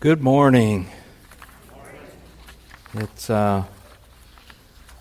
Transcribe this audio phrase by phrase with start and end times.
[0.00, 0.86] Good morning.
[2.94, 3.64] It's uh,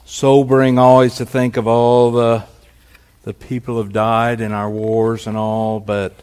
[0.04, 2.44] sobering always to think of all the
[3.24, 6.22] the people who have died in our wars and all, but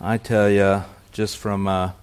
[0.00, 1.94] I tell you, just from a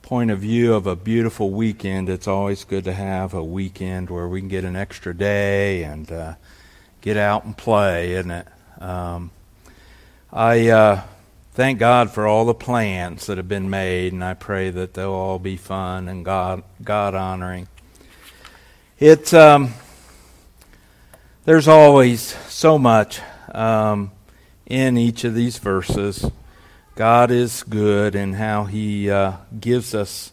[0.00, 4.26] point of view of a beautiful weekend, it's always good to have a weekend where
[4.26, 6.34] we can get an extra day and uh,
[7.02, 8.46] get out and play, isn't it?
[8.80, 9.30] Um,
[10.32, 11.02] I uh,
[11.54, 15.10] thank God for all the plans that have been made, and I pray that they'll
[15.10, 17.68] all be fun and God God honoring.
[18.98, 19.74] It's um,
[21.44, 23.20] there's always so much
[23.52, 24.12] um,
[24.66, 26.30] in each of these verses.
[26.94, 30.32] God is good in how He uh, gives us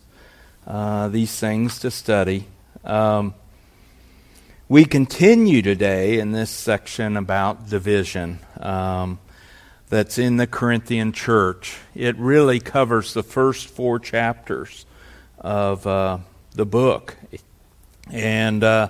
[0.67, 2.45] uh, these things to study.
[2.83, 3.33] Um,
[4.67, 8.39] we continue today in this section about division.
[8.59, 9.19] Um,
[9.89, 11.77] that's in the Corinthian church.
[11.95, 14.85] It really covers the first four chapters
[15.39, 16.19] of uh,
[16.53, 17.17] the book.
[18.11, 18.89] And uh,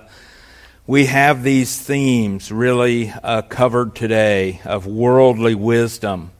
[0.86, 6.32] we have these themes really uh, covered today of worldly wisdom,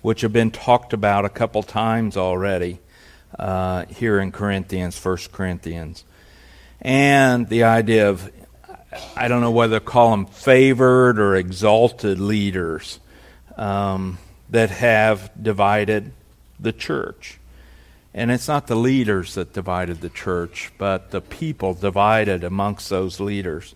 [0.00, 2.78] which have been talked about a couple times already
[3.36, 6.04] uh, here in Corinthians, First Corinthians.
[6.80, 8.30] And the idea of,
[9.16, 13.00] I don't know whether to call them favored or exalted leaders
[13.56, 14.18] um,
[14.50, 16.12] that have divided
[16.58, 17.38] the church.
[18.12, 23.18] And it's not the leaders that divided the church, but the people divided amongst those
[23.18, 23.74] leaders.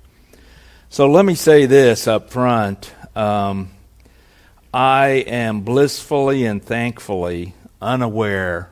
[0.91, 2.93] So let me say this up front.
[3.17, 3.71] Um,
[4.73, 8.71] I am blissfully and thankfully unaware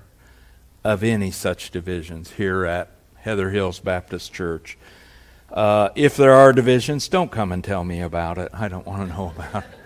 [0.85, 4.79] of any such divisions here at Heather Hills Baptist Church.
[5.53, 8.51] Uh, if there are divisions, don't come and tell me about it.
[8.53, 9.86] I don't want to know about it.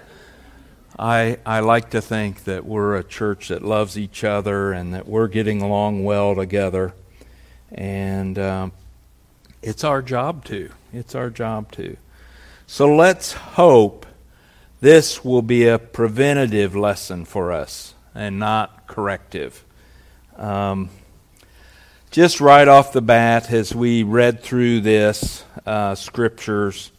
[1.01, 5.09] I, I like to think that we're a church that loves each other and that
[5.09, 6.93] we're getting along well together.
[7.73, 8.73] And um,
[9.63, 10.69] it's our job to.
[10.93, 11.97] It's our job to.
[12.67, 14.05] So let's hope
[14.83, 19.65] this will be a preventative lesson for us and not corrective.
[20.37, 20.91] Um,
[22.11, 26.93] just right off the bat, as we read through this uh, scriptures,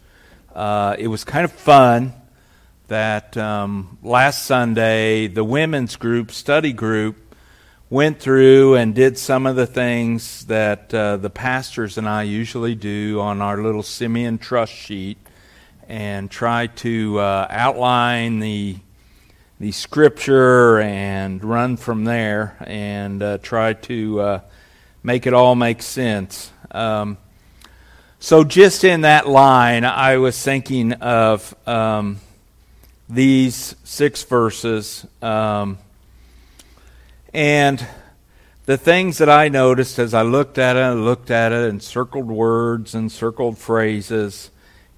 [0.55, 2.13] uh, it was kind of fun
[2.91, 7.15] that um, last Sunday the women's group, study group,
[7.89, 12.75] went through and did some of the things that uh, the pastors and I usually
[12.75, 15.17] do on our little Simeon trust sheet
[15.87, 18.75] and try to uh, outline the
[19.61, 24.39] the scripture and run from there and uh, try to uh,
[25.01, 26.51] make it all make sense.
[26.71, 27.17] Um,
[28.19, 32.19] so, just in that line, I was thinking of um,
[33.11, 35.05] these six verses.
[35.21, 35.77] Um,
[37.33, 37.85] and
[38.65, 41.83] the things that I noticed as I looked at it and looked at it and
[41.83, 44.49] circled words and circled phrases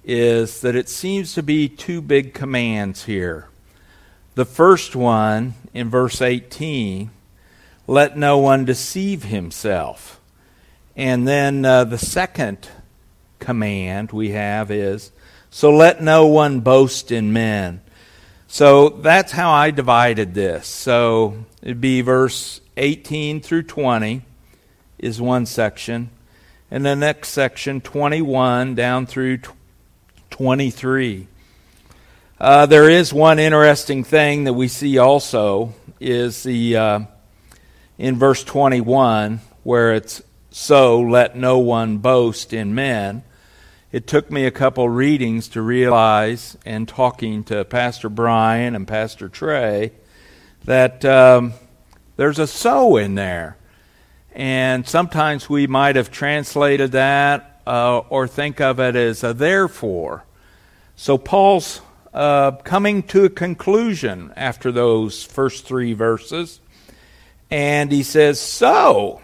[0.04, 3.48] is that it seems to be two big commands here.
[4.36, 7.10] The first one in verse 18
[7.86, 10.20] let no one deceive himself.
[10.96, 12.68] And then uh, the second
[13.40, 15.10] command we have is
[15.50, 17.80] so let no one boast in men.
[18.54, 20.68] So that's how I divided this.
[20.68, 24.22] So it'd be verse 18 through 20
[24.96, 26.10] is one section,
[26.70, 29.40] and the next section, 21 down through
[30.30, 31.26] 23.
[32.38, 37.00] Uh, there is one interesting thing that we see also is the uh,
[37.98, 40.22] in verse 21 where it's
[40.52, 43.24] so let no one boast in men
[43.94, 49.28] it took me a couple readings to realize, and talking to Pastor Brian and Pastor
[49.28, 49.92] Trey,
[50.64, 51.52] that um,
[52.16, 53.56] there's a so in there.
[54.32, 60.24] And sometimes we might have translated that uh, or think of it as a therefore.
[60.96, 61.80] So Paul's
[62.12, 66.58] uh, coming to a conclusion after those first three verses.
[67.48, 69.22] And he says, So,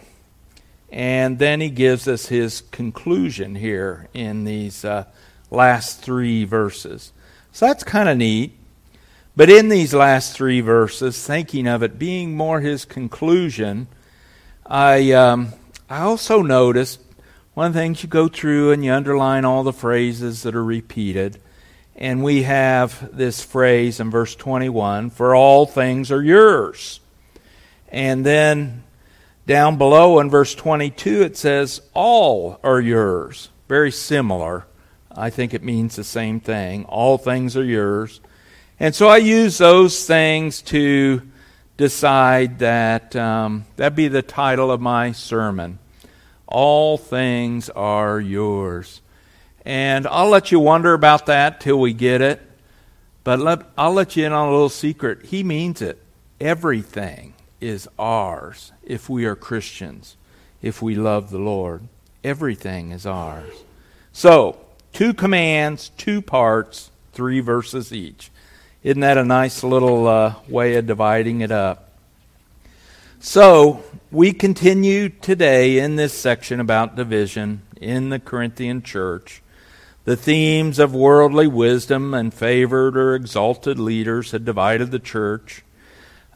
[0.90, 5.04] and then he gives us his conclusion here in these uh,
[5.50, 7.12] last three verses.
[7.52, 8.56] So that's kind of neat.
[9.36, 13.86] But in these last three verses, thinking of it being more his conclusion,
[14.66, 15.52] I, um,
[15.88, 17.00] I also noticed
[17.54, 20.64] one of the things you go through and you underline all the phrases that are
[20.64, 21.40] repeated.
[21.94, 27.00] And we have this phrase in verse 21 for all things are yours.
[27.88, 28.84] And then
[29.50, 33.48] down below in verse 22, it says, All are yours.
[33.66, 34.64] Very similar.
[35.10, 36.84] I think it means the same thing.
[36.84, 38.20] All things are yours.
[38.78, 41.22] And so I use those things to
[41.76, 45.80] decide that um, that'd be the title of my sermon.
[46.46, 49.00] All things are yours.
[49.64, 52.40] And I'll let you wonder about that till we get it.
[53.24, 55.26] But let, I'll let you in on a little secret.
[55.26, 56.00] He means it.
[56.40, 60.16] Everything is ours if we are Christians,
[60.60, 61.82] if we love the Lord.
[62.24, 63.52] Everything is ours.
[64.12, 64.58] So,
[64.92, 68.30] two commands, two parts, three verses each.
[68.82, 71.92] Isn't that a nice little uh, way of dividing it up?
[73.20, 79.40] So, we continue today in this section about division in the Corinthian church.
[80.04, 85.62] The themes of worldly wisdom and favored or exalted leaders had divided the church.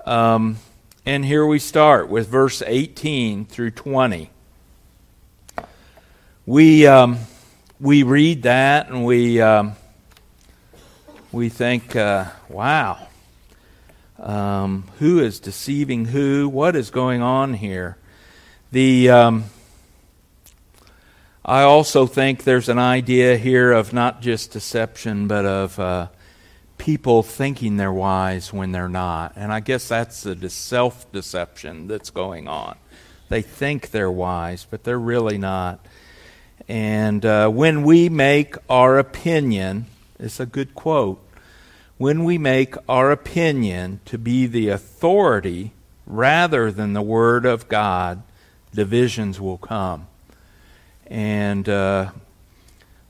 [0.07, 0.59] Um,
[1.06, 4.31] and here we start with verse 18 through 20.
[6.47, 7.19] We, um,
[7.81, 9.41] we read that and we.
[9.41, 9.77] Um,
[11.35, 13.09] we think, uh, wow,
[14.21, 16.49] um, who is deceiving who?
[16.49, 17.97] What is going on here?
[18.71, 19.45] The um,
[21.45, 26.07] I also think there's an idea here of not just deception, but of uh,
[26.79, 29.32] people thinking they're wise when they're not.
[29.37, 32.76] And I guess that's the self deception that's going on.
[33.29, 35.85] They think they're wise, but they're really not.
[36.69, 39.87] And uh, when we make our opinion,
[40.19, 41.21] it's a good quote,
[41.97, 45.73] when we make our opinion to be the authority
[46.06, 48.23] rather than the Word of God,
[48.75, 50.06] divisions will come.
[51.06, 52.11] And uh,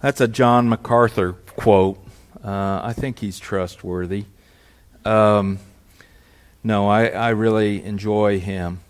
[0.01, 2.04] that's a John MacArthur quote.
[2.45, 4.27] Uh, I think he's trustworthy.
[5.05, 5.59] Um,
[6.63, 8.81] no, I, I really enjoy him.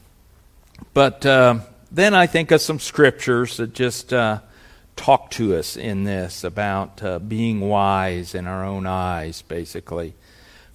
[0.93, 1.61] But uh,
[1.91, 4.41] then I think of some scriptures that just uh,
[4.97, 10.15] talk to us in this about uh, being wise in our own eyes, basically.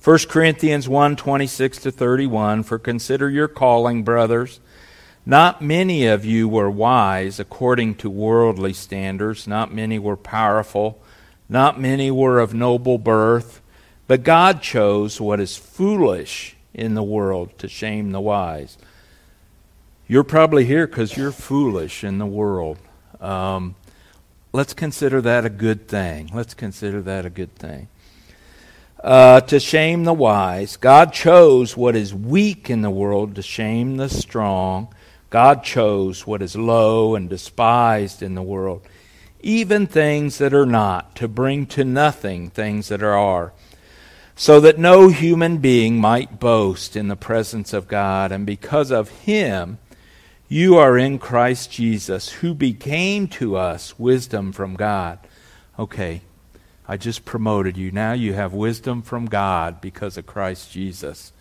[0.02, 4.62] 1 Corinthians 1 26 to 31 For consider your calling, brothers.
[5.26, 11.02] Not many of you were wise according to worldly standards, not many were powerful,
[11.50, 13.62] not many were of noble birth,
[14.08, 18.78] but God chose what is foolish in the world to shame the wise.
[20.08, 22.78] You're probably here because you're foolish in the world.
[23.20, 23.76] Um,
[24.54, 26.30] let's consider that a good thing.
[26.34, 27.88] Let's consider that a good thing.
[29.04, 30.78] Uh, to shame the wise.
[30.78, 34.94] God chose what is weak in the world to shame the strong.
[35.30, 38.82] God chose what is low and despised in the world,
[39.42, 43.54] even things that are not, to bring to nothing things that are,
[44.36, 48.32] so that no human being might boast in the presence of God.
[48.32, 49.80] And because of him,
[50.48, 55.20] you are in Christ Jesus, who became to us wisdom from God.
[55.78, 56.22] Okay,
[56.88, 57.92] I just promoted you.
[57.92, 61.32] Now you have wisdom from God because of Christ Jesus.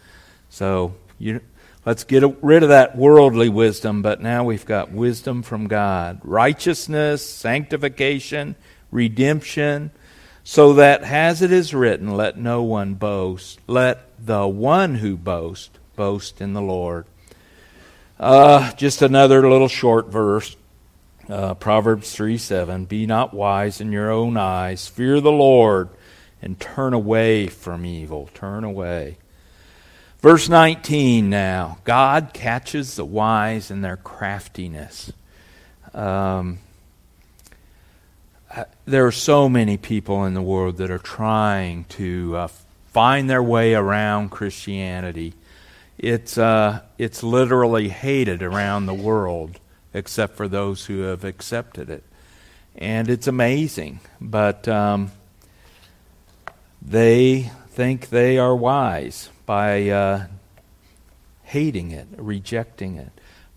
[0.50, 1.40] So you,
[1.88, 6.20] let's get rid of that worldly wisdom, but now we've got wisdom from God.
[6.23, 8.56] Righteousness, sanctification,
[8.90, 9.90] redemption,
[10.44, 13.58] so that as it is written, let no one boast.
[13.67, 17.06] Let the one who boasts boast in the Lord.
[18.20, 20.56] Uh, just another little short verse.
[21.26, 22.84] Uh, Proverbs 3 7.
[22.84, 24.87] Be not wise in your own eyes.
[24.88, 25.88] Fear the Lord
[26.43, 28.29] and turn away from evil.
[28.34, 29.17] Turn away.
[30.20, 31.79] Verse 19 now.
[31.85, 35.12] God catches the wise in their craftiness.
[35.94, 36.58] Um,
[38.55, 42.48] uh, there are so many people in the world that are trying to uh,
[42.93, 45.34] find their way around Christianity
[45.98, 49.58] it's, uh, it's literally hated around the world,
[49.93, 52.05] except for those who have accepted it.
[52.77, 53.98] And it's amazing.
[54.20, 55.10] But um,
[56.81, 60.26] they think they are wise by uh,
[61.44, 63.08] hating it, rejecting it.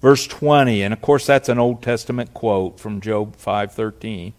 [0.02, 4.32] Verse 20, and of course that's an Old Testament quote from Job 5:13.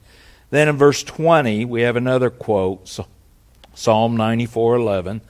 [0.49, 2.88] Then in verse 20 we have another quote,
[3.75, 5.21] Psalm 94:11.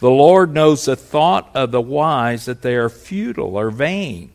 [0.00, 4.32] The Lord knows the thought of the wise that they are futile or vain.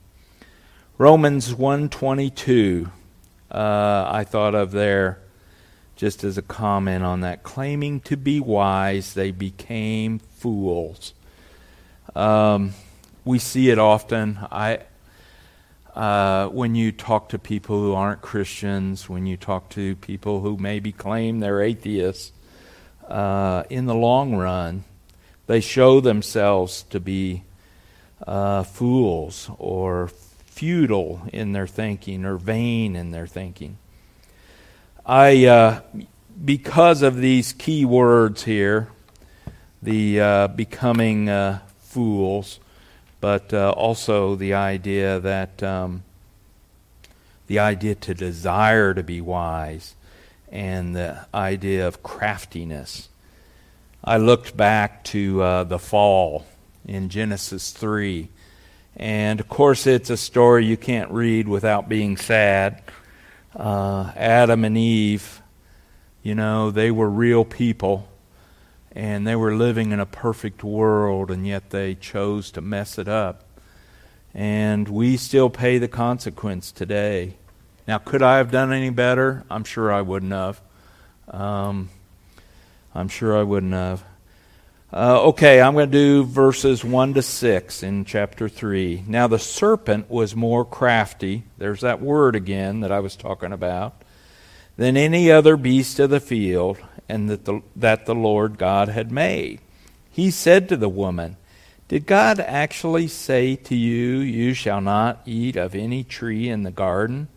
[0.98, 2.90] Romans 122
[3.52, 5.20] uh, I thought of there
[5.98, 7.44] just as a comment on that.
[7.44, 11.14] Claiming to be wise, they became fools.
[12.16, 12.74] Um,
[13.26, 14.40] we see it often.
[14.52, 14.80] I,
[15.96, 20.58] uh, when you talk to people who aren't Christians, when you talk to people who
[20.58, 22.32] maybe claim they're atheists,
[23.08, 24.84] uh, in the long run,
[25.48, 27.44] they show themselves to be
[28.26, 30.10] uh, fools or
[30.46, 33.78] futile in their thinking or vain in their thinking.
[35.06, 35.82] I, uh,
[36.46, 38.88] because of these key words here,
[39.82, 41.60] the uh, becoming uh,
[41.94, 42.60] fools,
[43.22, 46.04] but uh, also the idea that um,
[47.48, 49.96] the idea to desire to be wise
[50.52, 53.10] and the idea of craftiness.
[54.04, 56.46] I looked back to uh, the fall
[56.86, 58.28] in Genesis 3.
[58.98, 62.82] And of course, it's a story you can't read without being sad.
[63.56, 65.42] Uh, Adam and Eve,
[66.22, 68.08] you know, they were real people
[68.96, 73.08] and they were living in a perfect world, and yet they chose to mess it
[73.08, 73.44] up.
[74.34, 77.36] And we still pay the consequence today.
[77.88, 79.44] Now, could I have done any better?
[79.50, 80.62] I'm sure I wouldn't have.
[81.30, 81.90] Um,
[82.94, 84.04] I'm sure I wouldn't have.
[84.96, 89.06] Uh, okay, I'm going to do verses 1 to 6 in chapter 3.
[89.08, 94.04] Now the serpent was more crafty, there's that word again that I was talking about,
[94.78, 99.12] than any other beast of the field and that the, that the Lord God had
[99.12, 99.60] made.
[100.10, 101.38] He said to the woman,
[101.88, 106.72] Did God actually say to you, You shall not eat of any tree in the
[106.72, 107.28] garden?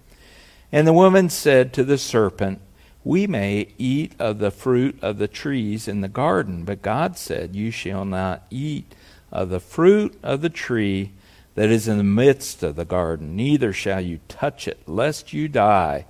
[0.72, 2.60] And the woman said to the serpent,
[3.06, 7.54] we may eat of the fruit of the trees in the garden, but God said,
[7.54, 8.96] You shall not eat
[9.30, 11.12] of the fruit of the tree
[11.54, 15.46] that is in the midst of the garden, neither shall you touch it, lest you
[15.46, 16.04] die.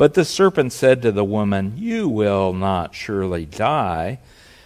[0.00, 4.20] But the serpent said to the woman, You will not surely die,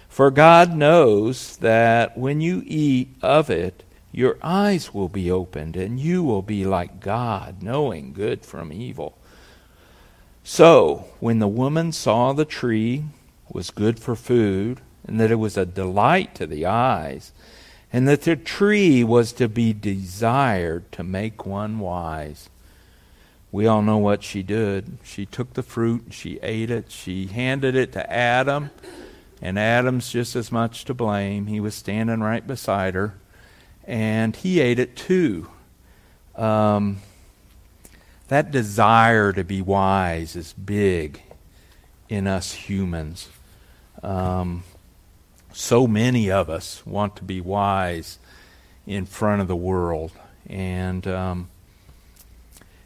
[0.09, 5.99] for God knows that when you eat of it, your eyes will be opened, and
[5.99, 9.19] you will be like God, knowing good from evil.
[10.45, 13.03] So, when the woman saw the tree
[13.51, 17.33] was good for food, and that it was a delight to the eyes,
[17.93, 22.51] and that the tree was to be desired to make one wise,
[23.55, 24.99] we all know what she did.
[25.05, 28.73] She took the fruit, she ate it, she handed it to Adam,
[29.41, 31.47] and Adam's just as much to blame.
[31.47, 33.15] He was standing right beside her,
[33.87, 35.49] and he ate it too.
[36.35, 36.99] Um,
[38.27, 41.23] that desire to be wise is big
[42.09, 43.29] in us humans.
[44.03, 44.65] Um,
[45.53, 48.19] so many of us want to be wise
[48.85, 50.11] in front of the world,
[50.49, 51.51] and um,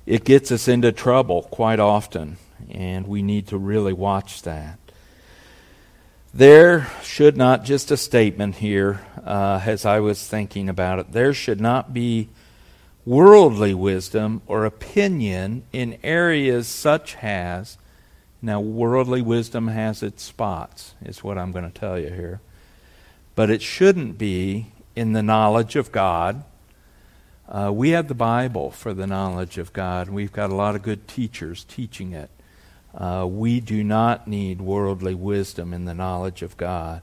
[0.09, 2.38] it gets us into trouble quite often,
[2.71, 4.79] and we need to really watch that.
[6.33, 11.35] There should not, just a statement here, uh, as I was thinking about it, there
[11.35, 12.31] should not be
[13.05, 17.77] worldly wisdom or opinion in areas such as
[18.41, 22.38] now worldly wisdom has its spots is what i'm going to tell you here
[23.35, 26.45] but it shouldn't be in the knowledge of god
[27.49, 30.75] uh, we have the bible for the knowledge of god and we've got a lot
[30.75, 32.31] of good teachers teaching it.
[32.95, 37.02] Uh, we do not need worldly wisdom in the knowledge of god.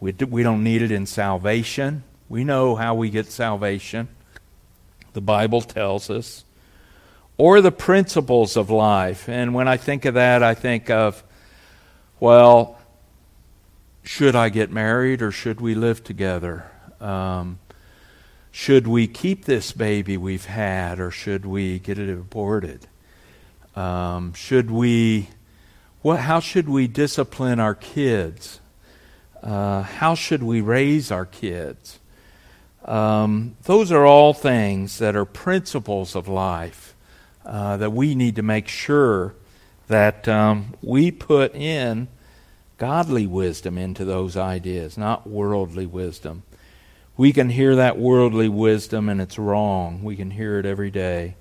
[0.00, 2.04] We, do, we don't need it in salvation.
[2.28, 4.08] We know how we get salvation.
[5.12, 6.44] The Bible tells us,
[7.36, 9.28] or the principles of life.
[9.28, 11.22] And when I think of that, I think of,
[12.20, 12.78] well,
[14.02, 16.70] should I get married or should we live together?
[17.00, 17.58] Um,
[18.54, 22.86] should we keep this baby we've had or should we get it aborted?
[23.74, 25.28] Um, should we,
[26.02, 28.60] what, how should we discipline our kids?
[29.42, 31.98] Uh, how should we raise our kids?
[32.84, 36.94] Um, those are all things that are principles of life
[37.44, 39.34] uh, that we need to make sure
[39.88, 42.06] that um, we put in
[42.78, 46.44] godly wisdom into those ideas, not worldly wisdom.
[47.16, 50.02] We can hear that worldly wisdom and it's wrong.
[50.02, 51.36] We can hear it every day.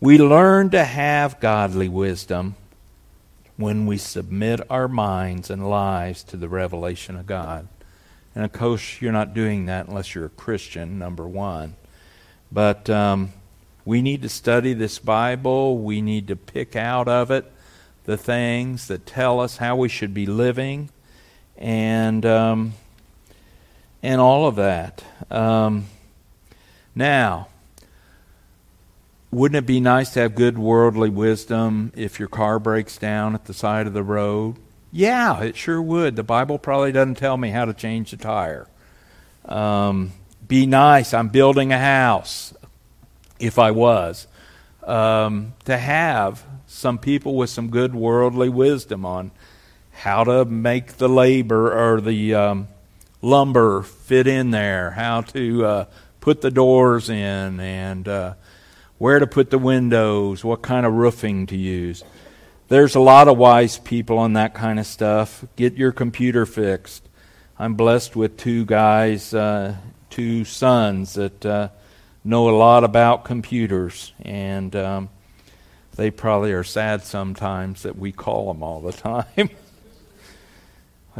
[0.00, 2.56] We learn to have godly wisdom
[3.56, 7.68] when we submit our minds and lives to the revelation of God.
[8.34, 11.76] And of course, you're not doing that unless you're a Christian, number one.
[12.50, 13.32] But um,
[13.84, 15.78] we need to study this Bible.
[15.78, 17.50] We need to pick out of it
[18.04, 20.88] the things that tell us how we should be living,
[21.56, 22.72] and um,
[24.02, 25.04] and all of that.
[25.30, 25.86] Um,
[26.94, 27.48] now,
[29.30, 33.44] wouldn't it be nice to have good worldly wisdom if your car breaks down at
[33.44, 34.56] the side of the road?
[34.92, 36.16] Yeah, it sure would.
[36.16, 38.66] The Bible probably doesn't tell me how to change the tire.
[39.44, 40.12] Um,
[40.46, 41.14] be nice.
[41.14, 42.52] I'm building a house,
[43.38, 44.26] if I was.
[44.82, 49.30] Um, to have some people with some good worldly wisdom on
[49.92, 52.68] how to make the labor or the um,
[53.22, 55.84] lumber fit in there, how to uh,
[56.20, 58.34] put the doors in, and uh,
[58.98, 62.04] where to put the windows, what kind of roofing to use.
[62.68, 65.44] There's a lot of wise people on that kind of stuff.
[65.56, 67.08] Get your computer fixed.
[67.58, 69.76] I'm blessed with two guys uh,
[70.10, 71.68] two sons that uh,
[72.24, 75.08] know a lot about computers, and um,
[75.96, 78.92] they probably are sad sometimes that we call them all the
[79.36, 79.50] time.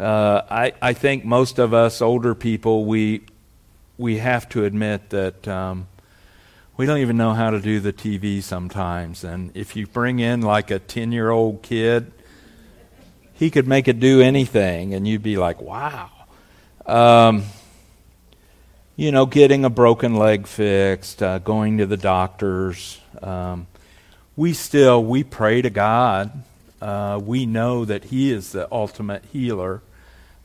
[0.01, 3.23] Uh, I, I think most of us older people, we,
[3.99, 5.87] we have to admit that um,
[6.77, 9.25] we don't even know how to do the TV sometimes.
[9.25, 12.13] And if you bring in like a 10 year old kid,
[13.35, 16.11] he could make it do anything, and you'd be like, wow.
[16.85, 17.45] Um,
[18.97, 23.01] you know, getting a broken leg fixed, uh, going to the doctors.
[23.23, 23.67] Um,
[24.37, 26.31] we still we pray to God.
[26.83, 29.81] Uh, we know that He is the ultimate healer,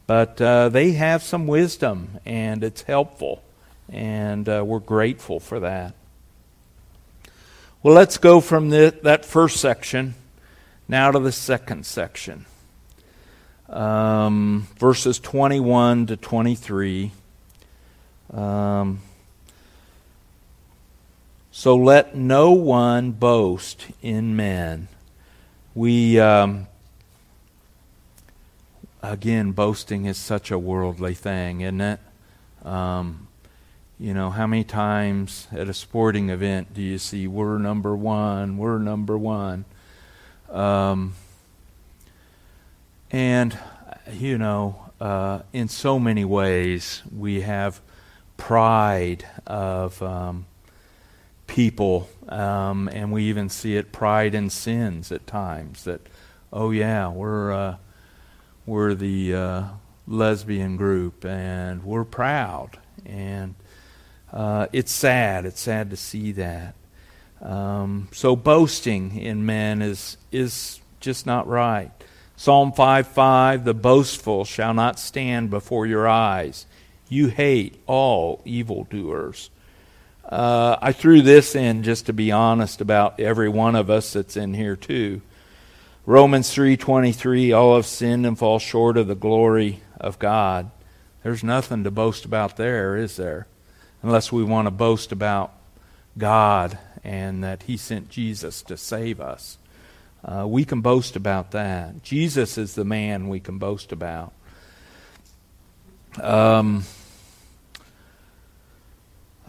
[0.08, 3.44] but uh, they have some wisdom, and it's helpful,
[3.90, 5.94] and uh, we're grateful for that.
[7.82, 10.16] Well, let's go from the, that first section
[10.88, 12.46] now to the second section,
[13.70, 17.12] um, verses 21 to 23.
[18.34, 19.02] Um,
[21.52, 24.88] so let no one boast in men.
[25.74, 26.68] We, um,
[29.12, 32.00] again, boasting is such a worldly thing, isn't it?
[32.64, 33.28] Um,
[34.00, 38.58] you know, how many times at a sporting event do you see, we're number one,
[38.58, 39.66] we're number one?
[40.50, 41.14] Um,
[43.12, 43.58] and,
[44.12, 47.82] you know, uh, in so many ways, we have
[48.38, 50.46] pride of um,
[51.48, 55.84] people, um, and we even see it pride in sins at times.
[55.86, 56.02] That,
[56.52, 57.78] oh yeah, we're uh,
[58.66, 59.64] we're the uh,
[60.08, 63.56] lesbian group, and we're proud, and
[64.32, 65.46] uh, it's sad.
[65.46, 66.76] It's sad to see that.
[67.42, 71.92] Um, so boasting in men is is just not right.
[72.38, 76.66] Psalm 5 5 The boastful shall not stand before your eyes.
[77.08, 79.50] You hate all evildoers.
[80.24, 84.36] Uh, I threw this in just to be honest about every one of us that's
[84.36, 85.22] in here too.
[86.08, 90.70] Romans 3:23 all have sinned and fall short of the glory of God.
[91.24, 93.48] There's nothing to boast about there, is there?
[94.04, 95.52] Unless we want to boast about
[96.16, 99.58] God and that he sent Jesus to save us.
[100.24, 102.04] Uh, we can boast about that.
[102.04, 104.32] Jesus is the man we can boast about.
[106.22, 106.84] Um,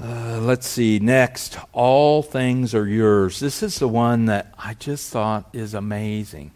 [0.03, 0.99] uh, let's see.
[0.99, 3.41] Next, all things are yours.
[3.41, 6.53] This is the one that I just thought is amazing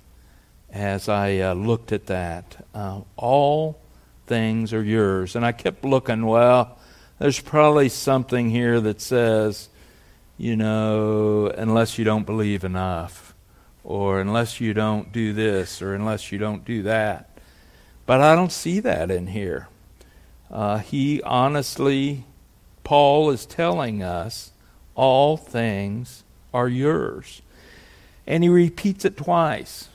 [0.70, 2.66] as I uh, looked at that.
[2.74, 3.80] Uh, all
[4.26, 5.36] things are yours.
[5.36, 6.78] And I kept looking, well,
[7.18, 9.68] there's probably something here that says,
[10.38, 13.34] you know, unless you don't believe enough,
[13.84, 17.38] or unless you don't do this, or unless you don't do that.
[18.06, 19.68] But I don't see that in here.
[20.50, 22.24] Uh, he honestly,
[22.90, 24.50] Paul is telling us,
[24.96, 27.40] all things are yours.
[28.26, 29.90] And he repeats it twice.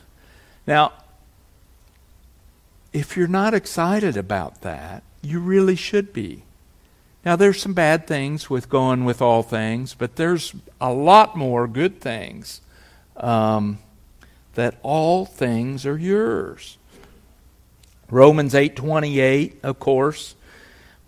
[0.66, 0.94] Now,
[2.94, 6.44] if you're not excited about that, you really should be.
[7.26, 11.68] Now, there's some bad things with going with all things, but there's a lot more
[11.68, 12.62] good things.
[13.18, 13.80] Um,
[14.54, 16.78] that all things are yours.
[18.10, 20.36] Romans 8:28, of course,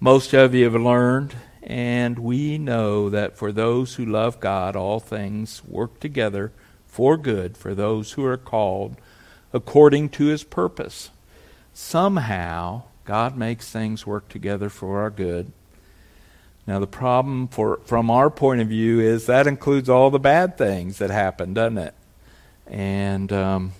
[0.01, 4.99] most of you have learned, and we know that for those who love God, all
[4.99, 6.51] things work together
[6.97, 8.95] for good for those who are called
[9.53, 11.11] according to his purpose.
[11.73, 15.51] Somehow, God makes things work together for our good.
[16.65, 20.57] Now, the problem for, from our point of view is that includes all the bad
[20.57, 21.93] things that happen, doesn't it?
[22.65, 23.73] And, um,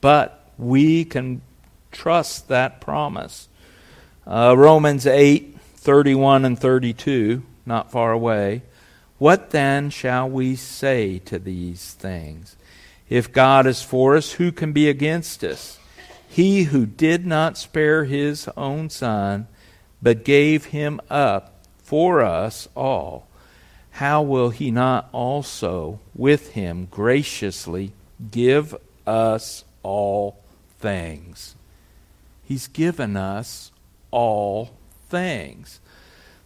[0.00, 1.40] but we can
[1.92, 3.48] trust that promise.
[4.26, 5.55] Uh, Romans 8
[5.86, 8.60] 31 and 32, not far away.
[9.18, 12.56] What then shall we say to these things?
[13.08, 15.78] If God is for us, who can be against us?
[16.28, 19.46] He who did not spare his own son,
[20.02, 23.28] but gave him up for us all,
[23.92, 27.92] how will he not also with him graciously
[28.32, 28.74] give
[29.06, 30.42] us all
[30.80, 31.54] things?
[32.42, 33.70] He's given us
[34.10, 34.75] all
[35.08, 35.80] things.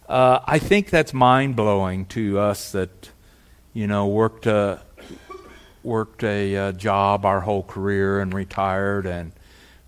[0.07, 3.11] Uh, I think that's mind blowing to us that,
[3.73, 4.81] you know, worked a,
[5.83, 9.31] worked a uh, job our whole career and retired and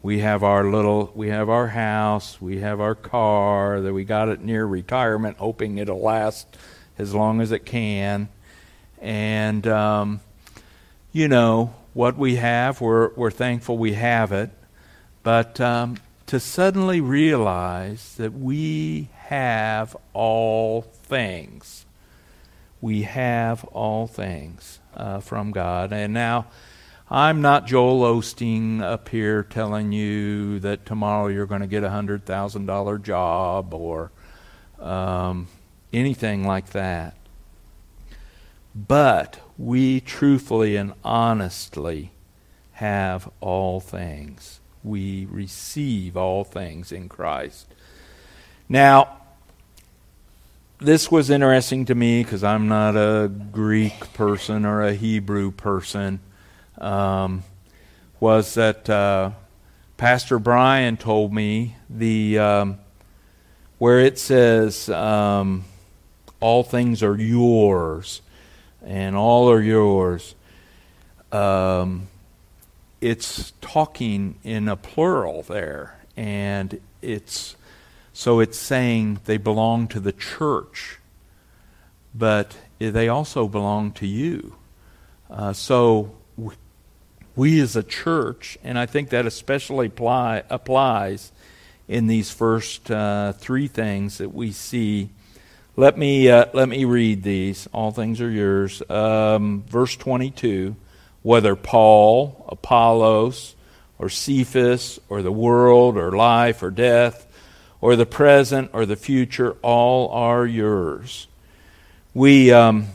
[0.02, 4.28] we have our little we have our house we have our car that we got
[4.28, 6.58] it near retirement hoping it'll last
[6.98, 8.28] as long as it can
[9.02, 10.20] and um,
[11.12, 14.50] you know what we have we're, we're thankful we have it
[15.22, 15.96] but um,
[16.28, 21.86] to suddenly realize that we have all things.
[22.82, 25.94] We have all things uh, from God.
[25.94, 26.48] And now,
[27.10, 31.90] I'm not Joel Osteen up here telling you that tomorrow you're going to get a
[31.90, 34.12] $100,000 job or
[34.80, 35.48] um,
[35.92, 37.16] anything like that.
[38.74, 42.12] But we truthfully and honestly
[42.74, 44.60] have all things.
[44.84, 47.68] We receive all things in Christ.
[48.68, 49.18] Now,
[50.80, 56.20] this was interesting to me because I'm not a Greek person or a Hebrew person.
[56.78, 57.44] Um,
[58.20, 59.32] was that uh,
[59.98, 62.78] Pastor Brian told me the um,
[63.78, 65.64] where it says um,
[66.40, 68.22] all things are yours
[68.86, 70.36] and all are yours.
[71.32, 72.08] Um,
[73.04, 77.58] it's talking in a plural there, and it's
[78.14, 81.00] so it's saying they belong to the church,
[82.16, 84.56] but they also belong to you.
[85.30, 86.16] Uh, so
[87.36, 91.34] we as a church, and I think that especially apply, applies
[91.90, 95.10] in these first uh, three things that we see
[95.76, 97.68] let me, uh, let me read these.
[97.74, 98.88] All things are yours.
[98.92, 100.76] Um, verse 22
[101.24, 103.56] whether Paul, Apollos,
[103.98, 107.26] or Cephas, or the world, or life, or death,
[107.82, 111.28] or the present, or the future, all are yours.
[112.14, 112.88] We, um,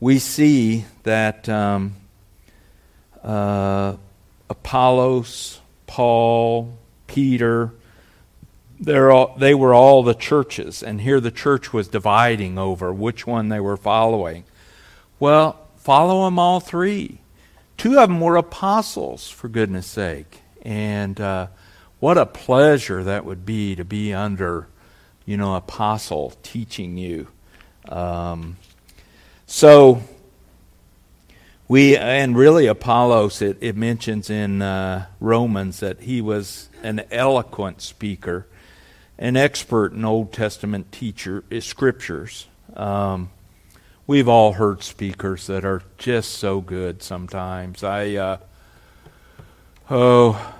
[0.00, 1.94] we see that um,
[3.22, 3.96] uh,
[4.50, 7.72] Apollos, Paul, Peter,
[8.88, 13.48] all, they were all the churches, and here the church was dividing over which one
[13.48, 14.44] they were following.
[15.20, 17.20] Well, follow them all three.
[17.76, 20.40] Two of them were apostles, for goodness sake.
[20.62, 21.48] And uh,
[22.00, 24.66] what a pleasure that would be to be under,
[25.26, 27.28] you know, apostle teaching you.
[27.88, 28.56] Um,
[29.46, 30.02] so,
[31.68, 37.82] we, and really, Apollos, it, it mentions in uh, Romans that he was an eloquent
[37.82, 38.46] speaker
[39.18, 42.46] an expert in Old Testament teacher eh, scriptures.
[42.74, 43.30] Um,
[44.06, 47.02] we've all heard speakers that are just so good.
[47.02, 48.36] Sometimes I, uh,
[49.90, 50.54] oh,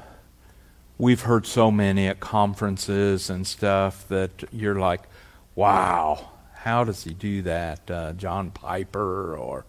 [0.99, 5.03] we've heard so many at conferences and stuff that you're like,
[5.55, 7.91] wow, how does he do that?
[7.91, 9.65] Uh, John Piper or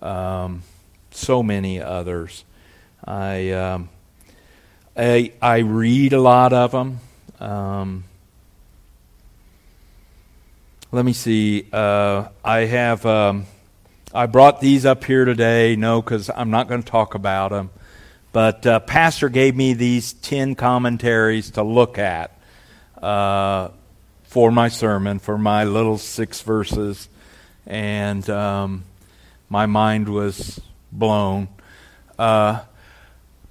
[0.00, 0.62] um,
[1.10, 2.44] so many others.
[3.04, 3.88] I, um,
[4.96, 7.00] I I read a lot of them.
[7.38, 8.04] Um,
[10.92, 11.68] let me see.
[11.72, 13.06] Uh, I have.
[13.06, 13.46] Um,
[14.12, 15.76] I brought these up here today.
[15.76, 17.70] No, because I'm not going to talk about them.
[18.32, 22.36] But uh, Pastor gave me these ten commentaries to look at
[23.00, 23.68] uh,
[24.24, 27.08] for my sermon, for my little six verses,
[27.66, 28.84] and um,
[29.48, 31.48] my mind was blown.
[32.18, 32.62] Uh,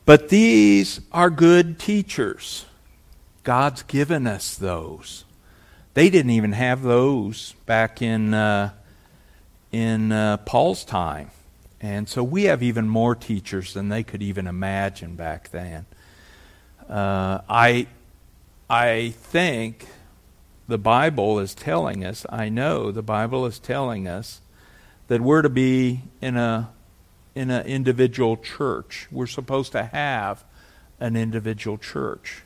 [0.06, 2.66] but these are good teachers.
[3.44, 5.24] God's given us those.
[6.00, 8.72] They didn't even have those back in uh,
[9.70, 11.30] in uh, Paul's time,
[11.82, 15.86] and so we have even more teachers than they could even imagine back then.
[16.88, 17.88] Uh, I
[18.70, 19.88] I think
[20.70, 22.26] the Bible is telling us.
[22.30, 24.40] I know the Bible is telling us
[25.10, 26.70] that we're to be in a
[27.36, 29.10] in an individual church.
[29.12, 30.46] We're supposed to have
[30.98, 32.44] an individual church,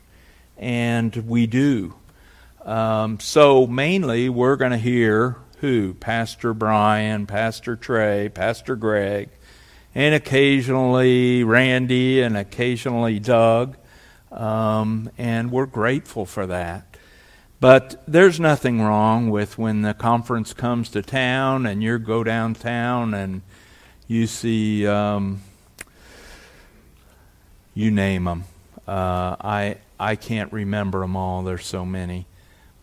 [0.57, 1.93] and we do.
[2.65, 5.93] Um, so mainly we're going to hear who?
[5.93, 9.29] Pastor Brian, Pastor Trey, Pastor Greg,
[9.95, 13.77] and occasionally Randy and occasionally Doug.
[14.31, 16.97] Um, and we're grateful for that.
[17.59, 23.13] But there's nothing wrong with when the conference comes to town and you go downtown
[23.13, 23.41] and
[24.07, 25.41] you see, um,
[27.73, 28.43] you name them.
[28.87, 31.43] Uh, I I can't remember them all.
[31.43, 32.25] There's so many.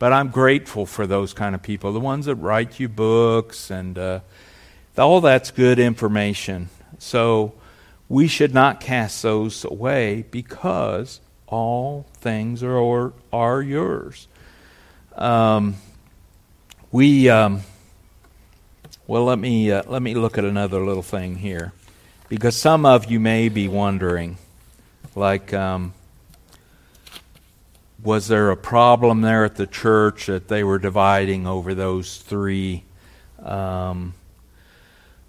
[0.01, 3.99] But I'm grateful for those kind of people, the ones that write you books, and
[3.99, 4.21] uh,
[4.97, 6.71] all that's good information.
[6.99, 7.53] So
[8.09, 14.27] we should not cast those away because all things are are yours.
[15.17, 15.75] Um,
[16.91, 17.61] we um,
[19.07, 21.75] well, let me uh, let me look at another little thing here,
[22.31, 24.39] because some of you may be wondering,
[25.15, 25.53] like.
[25.53, 25.93] Um,
[28.03, 32.85] was there a problem there at the church that they were dividing over those three
[33.43, 34.15] um,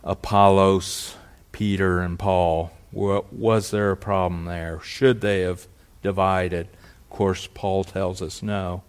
[0.04, 1.16] Apollos,
[1.52, 2.72] Peter, and Paul?
[2.92, 4.82] Was there a problem there?
[4.82, 5.68] Should they have
[6.02, 6.68] divided.
[6.68, 8.84] Of course, Paul tells us no.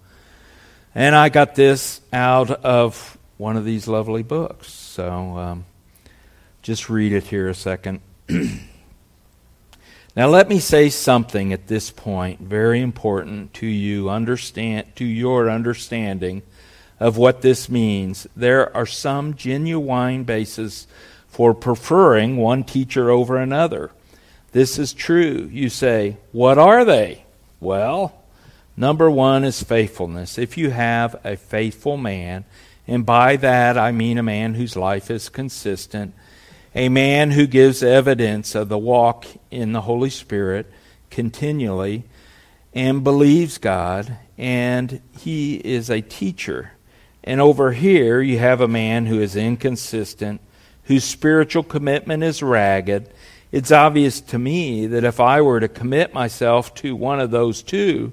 [0.95, 4.71] And I got this out of one of these lovely books.
[4.71, 5.65] So um,
[6.63, 8.01] just read it here a second.
[10.17, 15.51] now let me say something at this point very important to you understand to your
[15.51, 16.43] understanding
[17.01, 18.29] of what this means.
[18.37, 20.87] There are some genuine bases
[21.27, 23.91] for preferring one teacher over another.
[24.53, 25.49] This is true.
[25.51, 27.25] You say, what are they?
[27.59, 28.15] Well,
[28.77, 30.39] number one is faithfulness.
[30.39, 32.45] If you have a faithful man,
[32.87, 36.15] and by that I mean a man whose life is consistent,
[36.75, 40.71] a man who gives evidence of the walk in the Holy Spirit
[41.11, 42.05] continually
[42.73, 46.73] and believes God, and he is a teacher.
[47.23, 50.41] And over here, you have a man who is inconsistent,
[50.85, 53.13] whose spiritual commitment is ragged.
[53.53, 57.63] It's obvious to me that if I were to commit myself to one of those
[57.63, 58.13] two,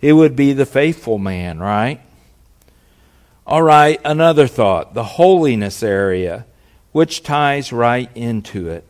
[0.00, 2.00] it would be the faithful man, right?
[3.46, 6.46] All right, another thought the holiness area,
[6.94, 8.84] which ties right into it.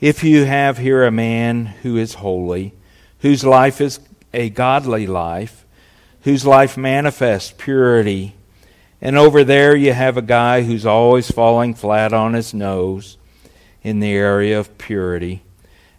[0.00, 2.72] If you have here a man who is holy,
[3.18, 4.00] whose life is
[4.32, 5.66] a godly life,
[6.22, 8.34] whose life manifests purity,
[8.98, 13.18] and over there you have a guy who's always falling flat on his nose
[13.82, 15.42] in the area of purity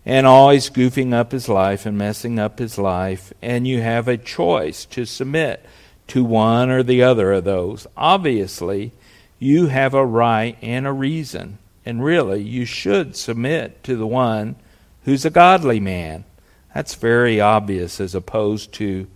[0.03, 3.31] and always goofing up his life and messing up his life.
[3.43, 5.63] And you have a choice to submit
[6.07, 7.85] to one or the other of those.
[7.95, 8.93] Obviously,
[9.45, 11.59] you have a right and a reason.
[11.85, 14.55] And really, you should submit to the one
[15.03, 16.25] who's a godly man.
[16.73, 19.07] That's very obvious as opposed to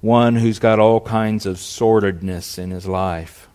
[0.00, 3.48] one who's got all kinds of sordidness in his life.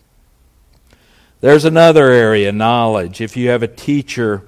[1.41, 3.21] There's another area, knowledge.
[3.21, 4.43] If you have a teacher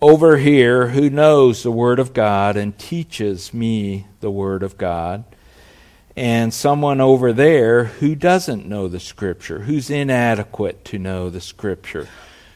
[0.00, 5.24] over here who knows the Word of God and teaches me the Word of God,
[6.20, 12.06] and someone over there who doesn't know the Scripture, who's inadequate to know the Scripture,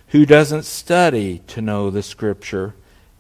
[0.09, 2.75] who doesn't study to know the Scripture,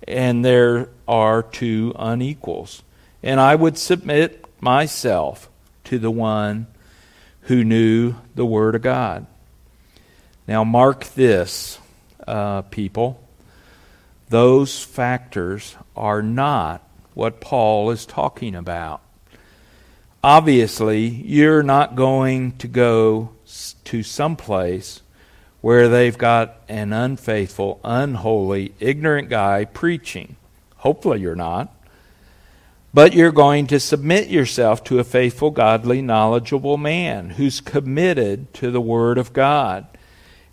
[0.06, 2.82] and there are two unequals.
[3.22, 5.48] And I would submit myself
[5.84, 6.66] to the one
[7.44, 9.26] who knew the Word of God.
[10.46, 11.78] Now, mark this,
[12.28, 13.18] uh, people.
[14.28, 19.00] Those factors are not what Paul is talking about.
[20.24, 23.28] Obviously, you're not going to go
[23.84, 25.02] to some place
[25.60, 30.36] where they've got an unfaithful, unholy, ignorant guy preaching.
[30.76, 31.76] Hopefully, you're not.
[32.94, 38.70] But you're going to submit yourself to a faithful, godly, knowledgeable man who's committed to
[38.70, 39.86] the Word of God.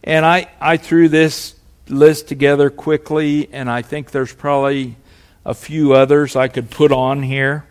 [0.04, 1.56] And I, I threw this
[1.88, 4.98] list together quickly, and I think there's probably
[5.46, 7.66] a few others I could put on here.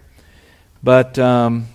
[0.83, 1.67] But um,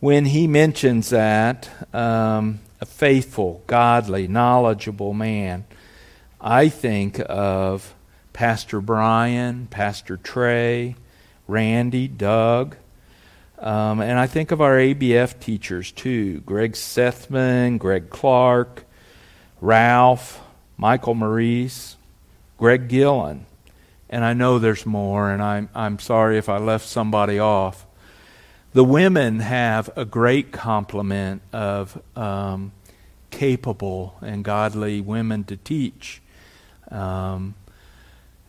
[0.00, 5.64] when he mentions that, um, a faithful, godly, knowledgeable man,
[6.40, 7.94] I think of
[8.32, 10.96] Pastor Brian, Pastor Trey,
[11.46, 12.76] Randy, Doug.
[13.58, 18.84] Um, and I think of our ABF teachers too Greg Sethman, Greg Clark,
[19.60, 20.40] Ralph,
[20.78, 21.96] Michael Maurice,
[22.56, 23.44] Greg Gillen.
[24.08, 27.86] And I know there's more, and I'm, I'm sorry if I left somebody off.
[28.72, 32.72] The women have a great complement of um,
[33.30, 36.22] capable and godly women to teach.
[36.90, 37.54] Um,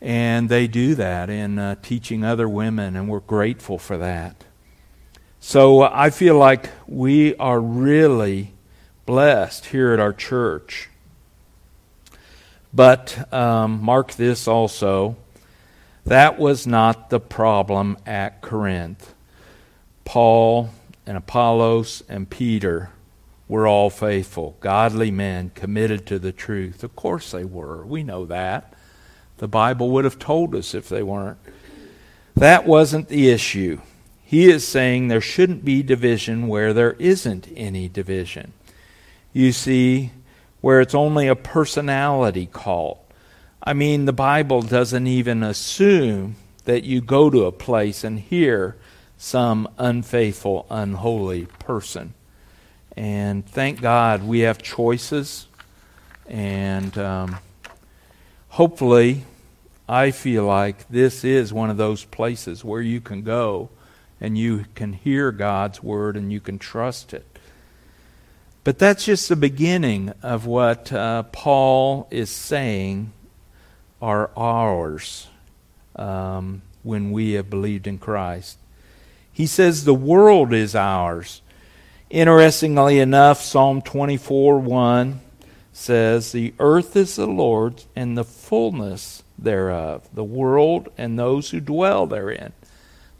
[0.00, 4.44] and they do that in uh, teaching other women, and we're grateful for that.
[5.40, 8.52] So uh, I feel like we are really
[9.06, 10.88] blessed here at our church.
[12.72, 15.16] But um, mark this also
[16.04, 19.11] that was not the problem at Corinth.
[20.12, 20.68] Paul
[21.06, 22.90] and Apollos and Peter
[23.48, 26.84] were all faithful, godly men committed to the truth.
[26.84, 27.82] Of course they were.
[27.86, 28.74] We know that.
[29.38, 31.38] The Bible would have told us if they weren't.
[32.36, 33.80] That wasn't the issue.
[34.22, 38.52] He is saying there shouldn't be division where there isn't any division.
[39.32, 40.10] You see,
[40.60, 43.02] where it's only a personality cult.
[43.62, 48.76] I mean, the Bible doesn't even assume that you go to a place and hear
[49.22, 52.12] some unfaithful, unholy person.
[52.96, 55.46] And thank God we have choices.
[56.26, 57.36] And um,
[58.48, 59.22] hopefully,
[59.88, 63.70] I feel like this is one of those places where you can go
[64.20, 67.24] and you can hear God's word and you can trust it.
[68.64, 73.12] But that's just the beginning of what uh, Paul is saying
[74.00, 75.28] are ours
[75.94, 78.58] um, when we have believed in Christ.
[79.32, 81.40] He says the world is ours.
[82.10, 85.20] Interestingly enough, Psalm 24 1
[85.72, 91.60] says, The earth is the Lord's and the fullness thereof, the world and those who
[91.60, 92.52] dwell therein.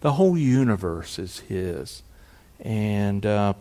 [0.03, 2.03] The whole universe is His.
[2.61, 3.55] And uh,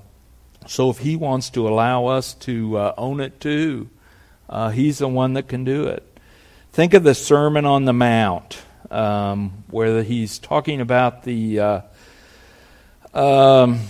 [0.68, 3.90] so if He wants to allow us to uh, own it too,
[4.50, 6.06] uh, He's the one that can do it.
[6.74, 11.84] Think of the Sermon on the Mount, um, where He's talking about the.
[13.13, 13.82] Um,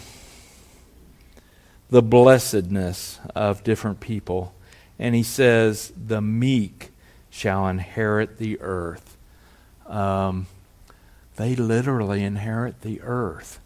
[1.90, 4.54] the blessedness of different people.
[4.98, 6.92] And he says, The meek
[7.30, 9.18] shall inherit the earth.
[9.88, 10.48] Um,
[11.36, 13.60] they literally inherit the earth.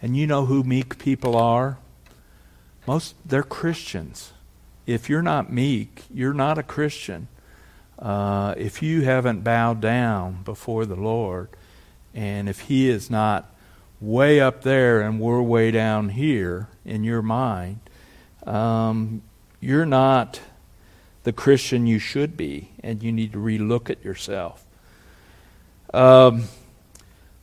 [0.00, 1.78] And you know who meek people are?
[2.86, 4.32] Most they're Christians.
[4.86, 7.28] If you're not meek, you're not a Christian.
[7.98, 11.48] Uh, if you haven't bowed down before the Lord,
[12.12, 13.54] and if He is not
[14.02, 17.80] way up there and we're way down here in your mind,
[18.46, 19.22] um,
[19.60, 20.40] you're not
[21.22, 24.66] the Christian you should be, and you need to relook at yourself.
[25.94, 26.44] Um,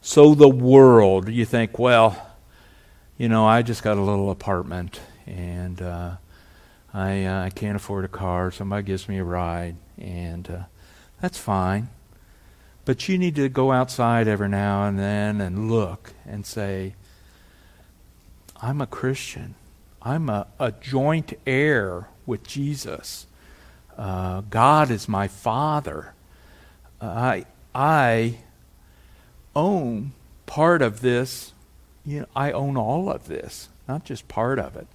[0.02, 2.28] so the world, you think, well,
[3.17, 6.15] you know, I just got a little apartment and uh,
[6.93, 8.52] I uh, I can't afford a car.
[8.52, 10.63] Somebody gives me a ride, and uh,
[11.22, 11.89] that's fine.
[12.89, 16.95] But you need to go outside every now and then and look and say,
[18.63, 19.54] I'm a Christian.
[20.02, 23.28] I'm a, a joint heir with Jesus.
[23.95, 26.15] Uh, God is my Father.
[26.99, 28.39] I, I
[29.56, 30.13] own
[30.47, 31.54] part of this.
[32.04, 34.88] You know, I own all of this, not just part of it.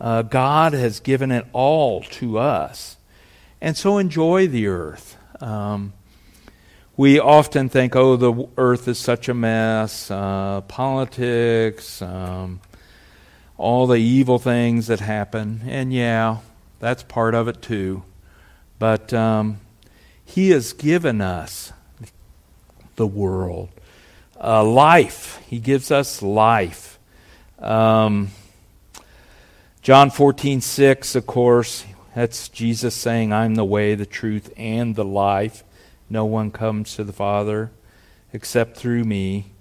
[0.00, 2.96] Uh, God has given it all to us.
[3.60, 5.18] And so enjoy the earth.
[5.42, 5.92] Um,
[6.96, 12.60] we often think, oh, the earth is such a mess, uh, politics, um,
[13.58, 15.62] all the evil things that happen.
[15.66, 16.38] And yeah,
[16.80, 18.02] that's part of it too.
[18.78, 19.60] But um,
[20.24, 21.72] He has given us
[22.96, 23.68] the world,
[24.42, 25.42] uh, life.
[25.46, 26.98] He gives us life.
[27.58, 28.30] Um,
[29.82, 35.04] John 14, 6, of course, that's Jesus saying, I'm the way, the truth, and the
[35.04, 35.62] life.
[36.08, 37.70] No one comes to the Father
[38.32, 39.52] except through me.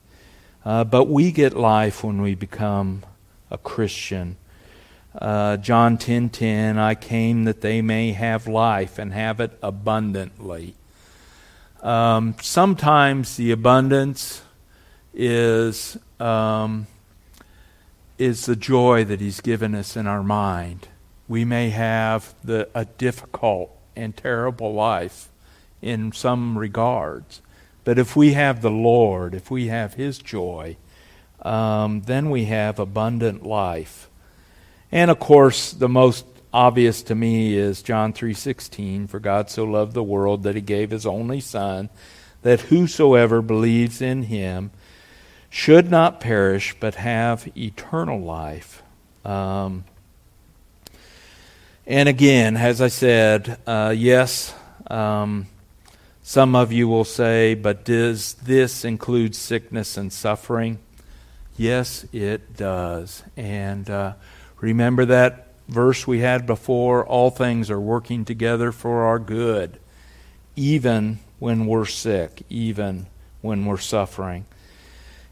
[0.63, 3.03] Uh, but we get life when we become
[3.51, 4.37] a Christian.
[5.13, 9.57] Uh, John 10:10 10, 10, I came that they may have life and have it
[9.61, 10.75] abundantly.
[11.81, 14.41] Um, sometimes the abundance
[15.13, 16.87] is um,
[18.17, 20.87] is the joy that He's given us in our mind.
[21.27, 25.29] We may have the, a difficult and terrible life,
[25.85, 27.41] in some regards.
[27.83, 30.77] But if we have the Lord, if we have His joy,
[31.43, 34.09] um, then we have abundant life.
[34.91, 39.93] And of course, the most obvious to me is John 3:16, for God so loved
[39.93, 41.89] the world that he gave his only son
[42.41, 44.71] that whosoever believes in him
[45.49, 48.81] should not perish but have eternal life.
[49.23, 49.83] Um,
[51.85, 54.53] and again, as I said, uh, yes,
[54.87, 55.47] um,
[56.27, 60.79] some of you will say, but does this include sickness and suffering?
[61.55, 63.21] Yes, it does.
[63.37, 64.13] And uh,
[64.59, 69.77] remember that verse we had before all things are working together for our good,
[70.55, 73.05] even when we're sick, even
[73.41, 74.47] when we're suffering.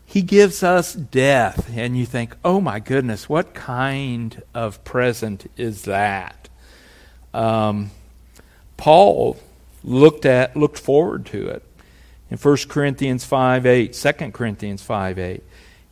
[0.05, 5.85] He gives us death, and you think, oh my goodness, what kind of present is
[5.85, 6.49] that?
[7.33, 7.89] Um,
[8.77, 9.39] Paul
[9.83, 11.63] looked at looked forward to it.
[12.29, 15.43] In 1 Corinthians 5 8, 2 Corinthians 5 8.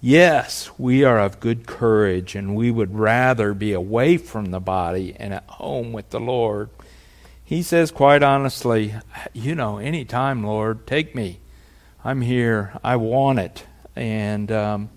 [0.04, 5.16] Yes, we are of good courage, and we would rather be away from the body
[5.20, 6.72] and at home with the Lord.
[7.44, 8.96] He says quite honestly,
[9.34, 11.40] You know, any time, Lord, take me.
[12.04, 12.74] I'm here.
[12.84, 13.66] I want it.
[13.96, 14.90] And um,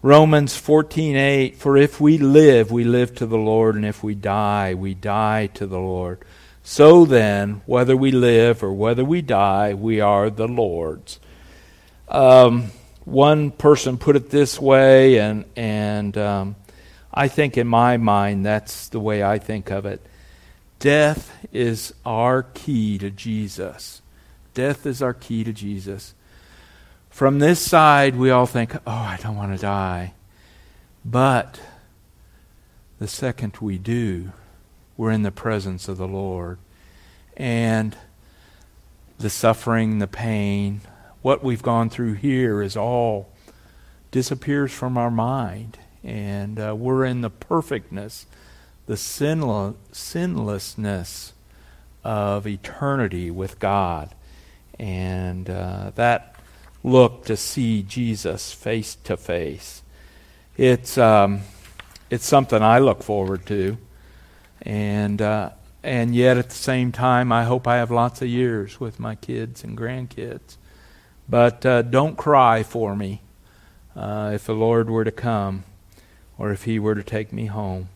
[0.00, 4.72] Romans 14:8 For if we live, we live to the Lord, and if we die,
[4.72, 6.24] we die to the Lord.
[6.70, 11.18] So then, whether we live or whether we die, we are the Lord's.
[12.06, 12.70] Um,
[13.04, 16.54] one person put it this way, and and um,
[17.12, 20.00] I think in my mind that's the way I think of it.
[20.78, 24.00] Death is our key to Jesus.
[24.54, 26.14] Death is our key to Jesus.
[27.08, 30.14] From this side, we all think, "Oh, I don't want to die,"
[31.04, 31.60] but
[33.00, 34.30] the second we do,
[35.00, 36.58] we're in the presence of the Lord.
[37.34, 37.96] And
[39.18, 40.82] the suffering, the pain,
[41.22, 43.32] what we've gone through here is all
[44.10, 48.26] disappears from our mind, and uh, we're in the perfectness,
[48.84, 51.32] the sinless, sinlessness
[52.04, 54.14] of eternity with God.
[54.78, 56.36] And uh, that
[56.84, 59.80] look to see Jesus face to face.
[60.58, 61.40] It's, um,
[62.10, 63.78] it's something I look forward to.
[64.62, 65.50] And, uh,
[65.82, 69.14] and yet at the same time, I hope I have lots of years with my
[69.14, 70.56] kids and grandkids.
[71.28, 73.22] But uh, don't cry for me
[73.94, 75.64] uh, if the Lord were to come
[76.36, 77.88] or if He were to take me home.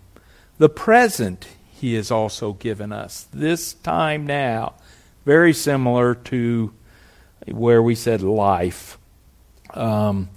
[0.58, 3.26] The present He has also given us.
[3.32, 4.74] This time now,
[5.24, 6.72] very similar to
[7.46, 8.98] where we said life.
[9.72, 10.28] Um,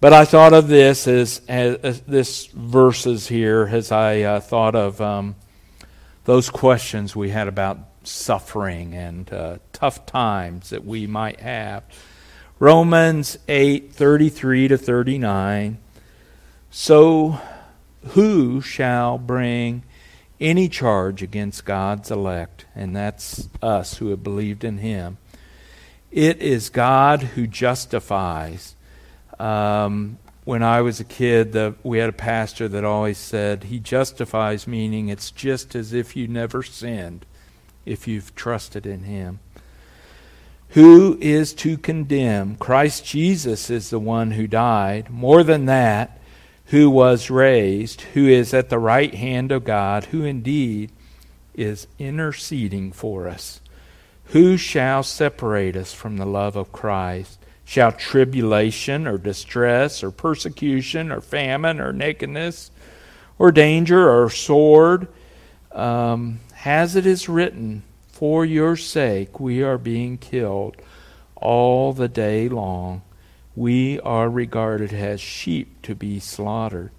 [0.00, 4.74] but I thought of this as, as, as this verses here as I uh, thought
[4.74, 5.36] of um,
[6.24, 11.84] those questions we had about suffering and uh, tough times that we might have.
[12.58, 15.78] Romans 8 33 to 39.
[16.70, 17.40] So
[18.08, 19.82] who shall bring
[20.40, 22.66] any charge against God's elect?
[22.74, 25.18] And that's us who have believed in Him.
[26.10, 28.74] It is God who justifies.
[29.38, 33.78] Um, when I was a kid, the, we had a pastor that always said, He
[33.78, 37.26] justifies, meaning it's just as if you never sinned
[37.84, 39.40] if you've trusted in Him.
[40.70, 42.56] Who is to condemn?
[42.56, 45.10] Christ Jesus is the one who died.
[45.10, 46.20] More than that,
[46.66, 50.92] who was raised, who is at the right hand of God, who indeed
[51.54, 53.60] is interceding for us.
[54.26, 57.39] Who shall separate us from the love of Christ?
[57.70, 62.72] Shall tribulation or distress or persecution or famine or nakedness
[63.38, 65.06] or danger or sword?
[65.70, 70.78] Um, as it is written, for your sake we are being killed
[71.36, 73.02] all the day long.
[73.54, 76.90] We are regarded as sheep to be slaughtered.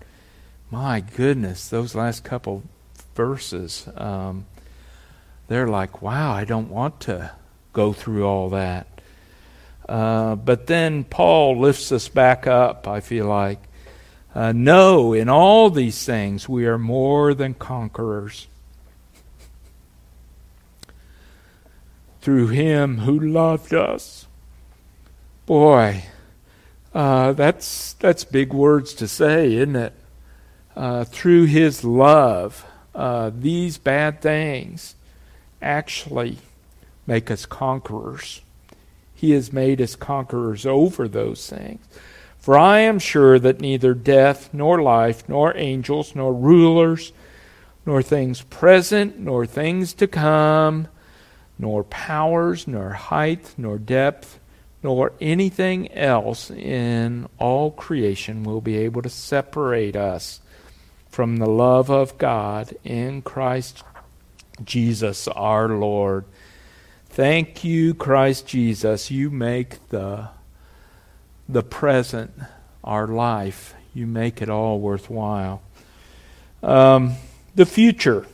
[0.69, 2.63] My goodness, those last couple
[3.13, 4.45] verses, um,
[5.49, 7.31] they're like, wow, I don't want to
[7.73, 8.87] go through all that.
[9.91, 13.59] Uh, but then Paul lifts us back up, I feel like.
[14.33, 18.47] Uh, no, in all these things we are more than conquerors
[22.21, 24.27] through him who loved us.
[25.45, 26.05] Boy,
[26.93, 29.93] uh, that's that's big words to say, isn't it?
[30.73, 32.65] Uh, through his love,
[32.95, 34.95] uh, these bad things
[35.61, 36.37] actually
[37.05, 38.41] make us conquerors.
[39.21, 41.85] He has made us conquerors over those things.
[42.39, 47.13] For I am sure that neither death, nor life, nor angels, nor rulers,
[47.85, 50.87] nor things present, nor things to come,
[51.59, 54.39] nor powers, nor height, nor depth,
[54.81, 60.41] nor anything else in all creation will be able to separate us
[61.09, 63.83] from the love of God in Christ
[64.65, 66.25] Jesus our Lord.
[67.13, 69.11] Thank you, Christ Jesus.
[69.11, 70.29] You make the,
[71.49, 72.31] the present
[72.85, 73.73] our life.
[73.93, 75.61] You make it all worthwhile.
[76.63, 77.15] Um,
[77.53, 78.27] the future.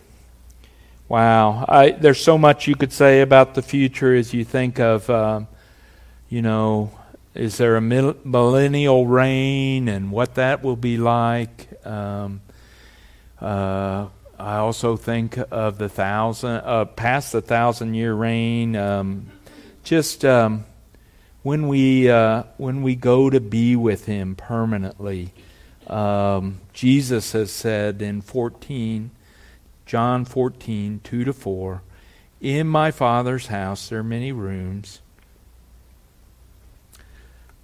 [1.09, 5.09] Wow, I, there's so much you could say about the future as you think of,
[5.09, 5.47] um,
[6.29, 6.91] you know,
[7.33, 11.67] is there a millennial reign and what that will be like?
[11.83, 12.41] Um,
[13.41, 14.05] uh,
[14.39, 18.75] I also think of the thousand, uh, past the thousand year reign.
[18.75, 19.27] Um,
[19.83, 20.65] just um,
[21.43, 25.33] when we uh, when we go to be with Him permanently,
[25.87, 29.11] um, Jesus has said in fourteen
[29.87, 31.81] John 14, 2 to 4.
[32.41, 34.99] In my Father's house there are many rooms.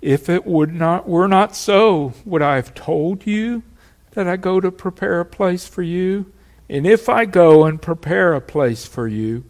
[0.01, 3.61] If it would not were not so, would I have told you
[4.11, 6.31] that I go to prepare a place for you?
[6.73, 9.43] And if I go and prepare a place for you,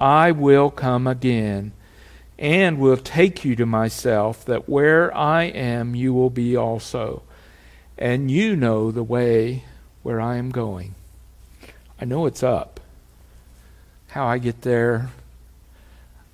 [0.00, 1.72] I will come again
[2.38, 7.22] and will take you to myself, that where I am you will be also.
[7.98, 9.64] And you know the way
[10.02, 10.94] where I am going.
[12.00, 12.80] I know it's up.
[14.08, 15.10] How I get there,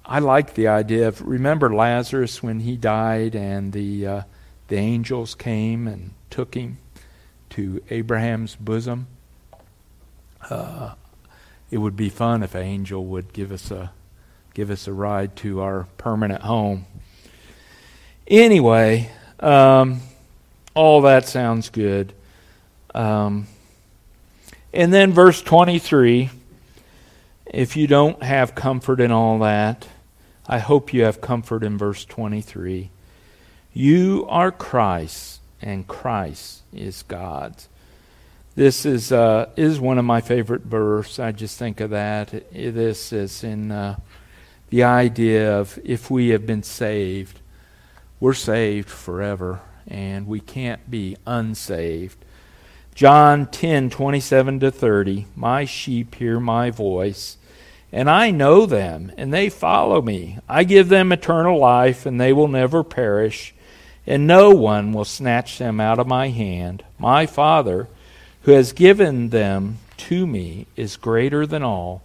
[0.07, 4.22] I like the idea of remember Lazarus when he died and the uh,
[4.68, 6.78] the angels came and took him
[7.51, 9.09] to Abraham's bosom.
[10.49, 10.95] Uh,
[11.70, 13.93] it would be fun if an angel would give us a
[14.55, 16.86] give us a ride to our permanent home.
[18.26, 20.01] Anyway, um,
[20.74, 22.12] all that sounds good.
[22.95, 23.47] Um,
[24.72, 26.30] and then verse 23
[27.53, 29.88] if you don't have comfort in all that,
[30.47, 32.91] I hope you have comfort in verse 23.
[33.72, 37.68] You are Christ, and Christ is God's.
[38.61, 41.19] This is uh, is one of my favorite verses.
[41.19, 42.29] I just think of that.
[42.53, 43.99] This is in uh,
[44.69, 47.41] the idea of if we have been saved,
[48.21, 52.23] we're saved forever, and we can't be unsaved.
[52.95, 55.25] John 10, 27 to 30.
[55.35, 57.39] My sheep hear my voice,
[57.91, 60.39] and I know them, and they follow me.
[60.47, 63.55] I give them eternal life, and they will never perish,
[64.07, 66.85] and no one will snatch them out of my hand.
[66.99, 67.89] My Father,
[68.43, 72.03] who has given them to me, is greater than all,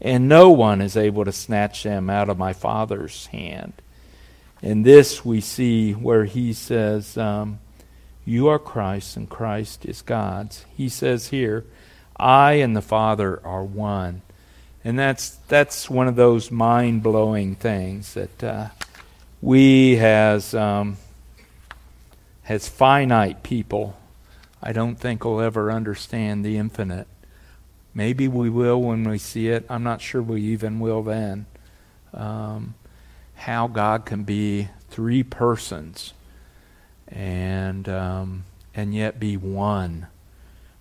[0.00, 3.74] and no one is able to snatch them out of my Father's hand.
[4.62, 7.58] And this we see where he says, um,
[8.24, 10.64] you are Christ, and Christ is God's.
[10.74, 11.64] He says here,
[12.16, 14.22] I and the Father are one.
[14.82, 18.68] And that's, that's one of those mind blowing things that uh,
[19.42, 20.96] we, as, um,
[22.48, 23.96] as finite people,
[24.66, 27.06] I don't think we'll ever understand the infinite.
[27.92, 29.66] Maybe we will when we see it.
[29.68, 31.44] I'm not sure we even will then.
[32.14, 32.74] Um,
[33.34, 36.14] how God can be three persons
[37.08, 38.44] and um,
[38.74, 40.06] and yet be one,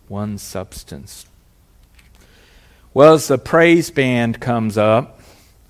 [0.07, 1.25] one substance.
[2.93, 5.19] Well, as the praise band comes up,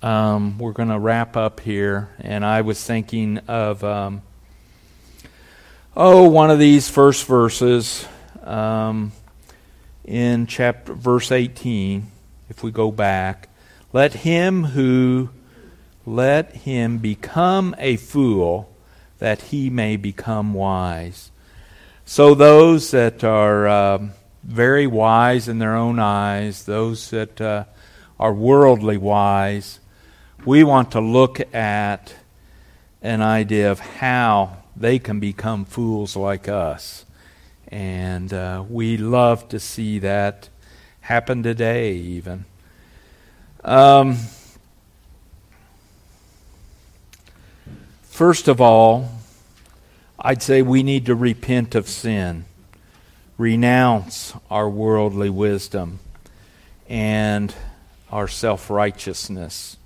[0.02, 4.22] um, we're going to wrap up here, and I was thinking of um,
[5.96, 8.06] oh one of these first verses
[8.42, 9.12] um,
[10.04, 12.10] in chapter verse eighteen.
[12.50, 13.48] If we go back,
[13.92, 15.30] let him who
[16.04, 18.70] let him become a fool
[19.18, 21.30] that he may become wise.
[22.04, 27.64] So, those that are um, very wise in their own eyes, those that uh,
[28.20, 29.80] are worldly wise,
[30.44, 32.14] we want to look at
[33.00, 37.04] an idea of how they can become fools like us.
[37.68, 40.48] And uh, we love to see that
[41.00, 42.44] happen today, even.
[43.64, 44.18] Um,
[48.14, 49.08] First of all,
[50.20, 52.44] I'd say we need to repent of sin,
[53.36, 55.98] renounce our worldly wisdom
[56.88, 57.52] and
[58.12, 59.78] our self righteousness.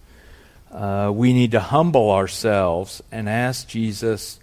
[0.71, 4.41] Uh, we need to humble ourselves and ask Jesus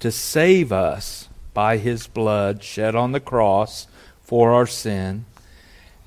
[0.00, 3.86] to save us by his blood shed on the cross
[4.22, 5.24] for our sin.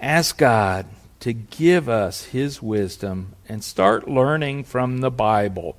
[0.01, 0.85] Ask God
[1.21, 5.77] to give us his wisdom and start learning from the Bible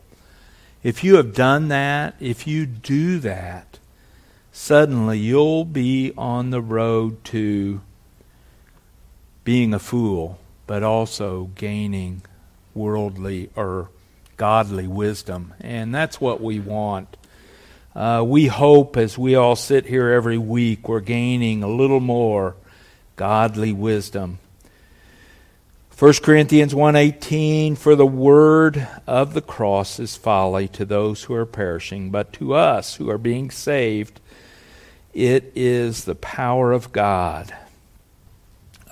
[0.85, 3.79] if you have done that, if you do that,
[4.53, 7.81] suddenly you'll be on the road to
[9.45, 12.21] being a fool, but also gaining
[12.75, 13.89] worldly or
[14.37, 15.55] godly wisdom.
[15.59, 17.17] And that's what we want.
[17.95, 22.57] Uh, we hope as we all sit here every week, we're gaining a little more
[23.15, 24.39] godly wisdom.
[25.97, 31.47] 1 Corinthians 1:18 for the word of the cross is folly to those who are
[31.47, 34.21] perishing but to us who are being saved
[35.13, 37.55] it is the power of God.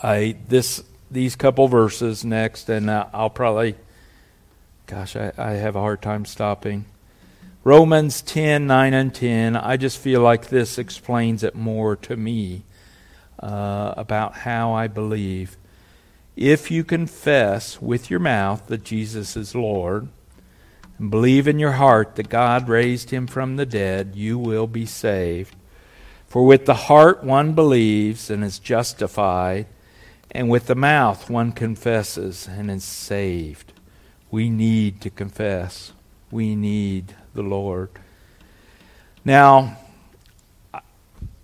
[0.01, 3.75] I this these couple verses next and uh, I'll probably
[4.87, 6.85] gosh I, I have a hard time stopping.
[7.65, 12.65] Romans 10 9 and 10 I just feel like this explains it more to me
[13.39, 15.57] uh, about how I believe
[16.37, 20.09] if you confess with your mouth that Jesus is Lord
[20.99, 24.87] and believe in your heart that God raised him from the dead, you will be
[24.87, 25.55] saved.
[26.27, 29.67] For with the heart one believes and is justified,
[30.31, 33.75] and with the mouth one confesses and is saved.
[34.31, 35.93] We need to confess.
[36.31, 37.91] We need the Lord.
[39.25, 39.79] Now,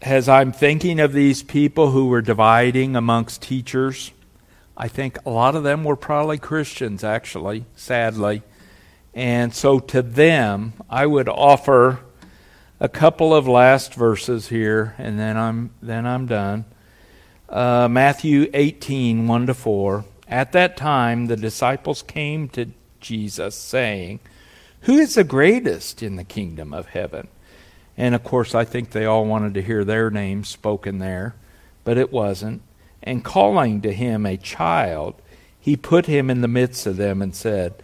[0.01, 4.13] as I'm thinking of these people who were dividing amongst teachers,
[4.77, 8.43] I think a lot of them were probably Christians, actually, sadly.
[9.13, 12.01] And so to them, I would offer
[12.79, 16.65] a couple of last verses here, and then I'm, then I'm done.
[17.49, 20.05] Uh, Matthew 18, 1 to 4.
[20.29, 22.71] At that time, the disciples came to
[23.01, 24.21] Jesus, saying,
[24.89, 27.29] Who is the greatest in the kingdom of heaven?
[27.99, 31.35] And of course, I think they all wanted to hear their names spoken there,
[31.85, 32.63] but it wasn't
[33.03, 35.21] and calling to him a child,
[35.61, 37.75] he put him in the midst of them and said,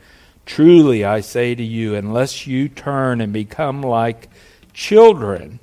[0.46, 4.30] Truly I say to you, unless you turn and become like
[4.72, 5.60] children,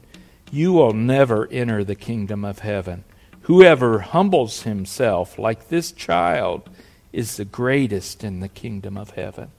[0.52, 3.04] you will never enter the kingdom of heaven.
[3.42, 6.70] Whoever humbles himself like this child
[7.12, 9.50] is the greatest in the kingdom of heaven.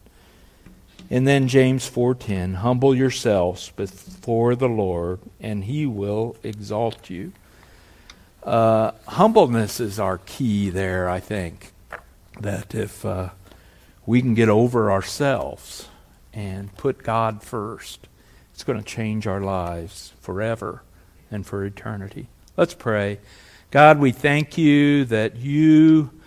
[1.12, 7.32] And then James 4:10, humble yourselves before the Lord and he will exalt you.
[8.42, 11.72] Uh, humbleness is our key there, I think.
[12.40, 13.28] That if uh,
[14.06, 15.86] we can get over ourselves
[16.32, 18.08] and put God first,
[18.54, 20.82] it's going to change our lives forever
[21.30, 22.28] and for eternity.
[22.56, 23.18] Let's pray.
[23.70, 26.21] God, we thank you that you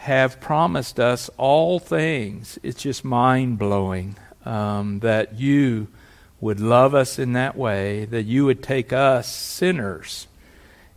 [0.00, 2.58] have promised us all things.
[2.62, 5.88] It's just mind blowing um, that you
[6.40, 10.26] would love us in that way, that you would take us, sinners,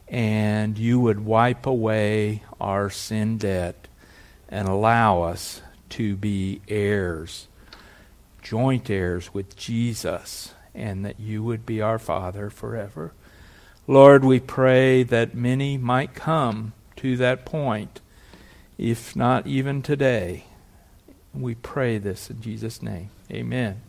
[0.08, 3.90] and you would wipe away our sin debt
[4.48, 7.50] and allow us to be heirs,
[8.42, 13.12] joint heirs with Jesus, and that you would be our Father forever.
[13.86, 18.00] Lord, we pray that many might come to that point
[18.84, 20.44] if not even today.
[21.34, 23.10] We pray this in Jesus' name.
[23.32, 23.82] Amen.